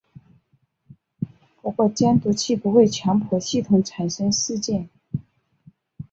[1.61, 4.89] 不过监督器不会强迫系统产生事件。